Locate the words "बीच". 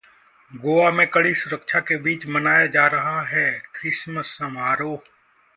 2.03-2.25